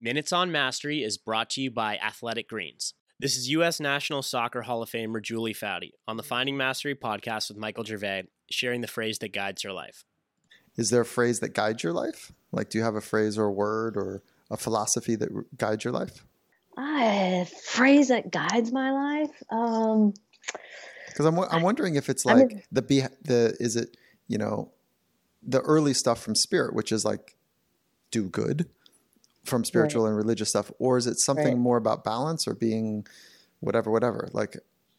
[0.00, 2.94] Minutes on Mastery is brought to you by Athletic Greens.
[3.18, 3.80] This is U.S.
[3.80, 8.28] National Soccer Hall of Famer Julie Foudy on the Finding Mastery podcast with Michael Gervais,
[8.48, 10.04] sharing the phrase that guides her life.
[10.76, 12.30] Is there a phrase that guides your life?
[12.52, 14.22] Like, do you have a phrase or a word or
[14.52, 16.24] a philosophy that guides your life?
[16.78, 19.42] A phrase that guides my life.
[19.50, 20.14] Um,
[21.08, 23.96] because I'm I'm wondering if it's like mean, the be the is it
[24.28, 24.70] you know
[25.42, 27.34] the early stuff from spirit, which is like
[28.12, 28.68] do good
[29.48, 30.10] from spiritual right.
[30.10, 31.56] and religious stuff, or is it something right.
[31.56, 33.06] more about balance or being
[33.60, 34.28] whatever, whatever?
[34.32, 34.56] Like,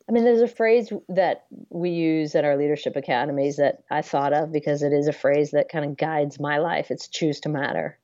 [0.10, 4.34] I mean, there's a phrase that we use at our leadership academies that I thought
[4.34, 6.90] of because it is a phrase that kind of guides my life.
[6.90, 7.98] It's choose to matter,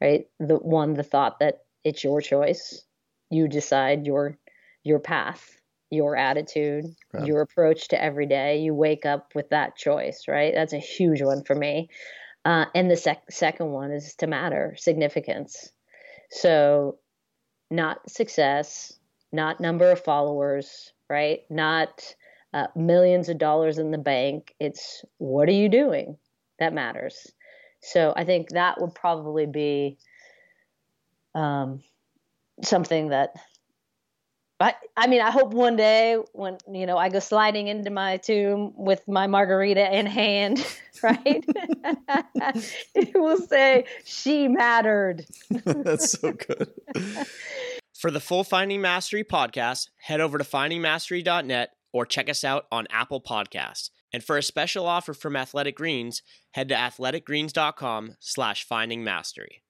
[0.00, 0.26] right?
[0.40, 2.82] The one, the thought that it's your choice,
[3.30, 4.38] you decide your
[4.82, 7.26] your path, your attitude, right.
[7.26, 8.60] your approach to every day.
[8.60, 10.54] You wake up with that choice, right?
[10.54, 11.90] That's a huge one for me.
[12.46, 15.72] Uh, and the sec- second one is to matter, significance.
[16.30, 16.98] So,
[17.72, 18.92] not success,
[19.32, 21.40] not number of followers, right?
[21.50, 22.14] Not
[22.54, 24.54] uh, millions of dollars in the bank.
[24.60, 26.18] It's what are you doing
[26.60, 27.32] that matters.
[27.80, 29.98] So, I think that would probably be
[31.34, 31.82] um,
[32.62, 33.34] something that
[34.58, 38.16] I, I mean, I hope one day when you know I go sliding into my
[38.16, 40.66] tomb with my margarita in hand,
[41.02, 41.44] right?
[42.94, 45.26] it will say she mattered.
[45.64, 46.72] That's so good.
[47.94, 52.86] For the full Finding Mastery podcast, head over to findingmastery.net or check us out on
[52.90, 53.90] Apple Podcasts.
[54.12, 59.62] And for a special offer from Athletic Greens, head to athleticgreens.com slash finding mastery.